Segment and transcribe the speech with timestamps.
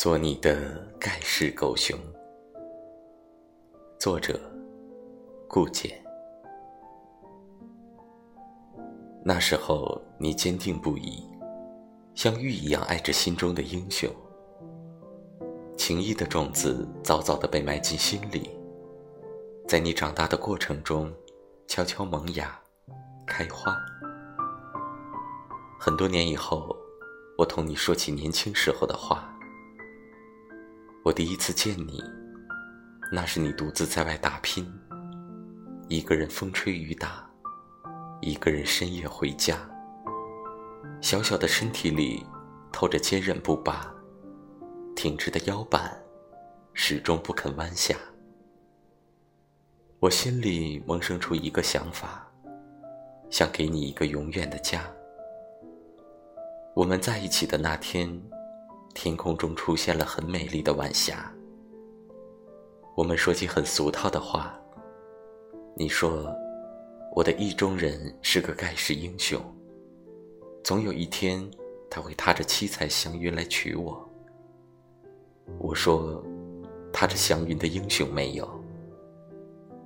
[0.00, 0.56] 做你的
[0.98, 1.94] 盖世狗熊。
[3.98, 4.40] 作者：
[5.46, 6.02] 顾简。
[9.22, 11.22] 那时候你坚定不移，
[12.14, 14.10] 像玉一样爱着心中的英雄。
[15.76, 18.48] 情谊的种子早早的被埋进心里，
[19.68, 21.12] 在你长大的过程中，
[21.66, 22.58] 悄悄萌芽、
[23.26, 23.76] 开花。
[25.78, 26.74] 很多年以后，
[27.36, 29.29] 我同你说起年轻时候的话。
[31.10, 32.00] 我第一次见你，
[33.10, 34.64] 那是你独自在外打拼，
[35.88, 37.28] 一个人风吹雨打，
[38.20, 39.58] 一个人深夜回家。
[41.00, 42.24] 小小的身体里
[42.70, 43.92] 透着坚韧不拔，
[44.94, 46.00] 挺直的腰板
[46.74, 47.96] 始终不肯弯下。
[49.98, 52.24] 我心里萌生出一个想法，
[53.30, 54.88] 想给你一个永远的家。
[56.72, 58.29] 我们在一起的那天。
[58.94, 61.32] 天空中出现了很美丽的晚霞。
[62.96, 64.56] 我们说起很俗套的话。
[65.76, 66.30] 你说，
[67.14, 69.40] 我的意中人是个盖世英雄。
[70.62, 71.48] 总有一天，
[71.88, 74.06] 他会踏着七彩祥云来娶我。
[75.58, 76.22] 我说，
[76.92, 78.46] 踏着祥云的英雄没有，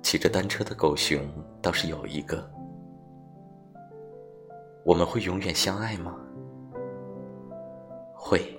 [0.03, 1.21] 骑着单车的狗熊
[1.61, 2.45] 倒是有一个。
[4.83, 6.19] 我们会永远相爱吗？
[8.13, 8.55] 会。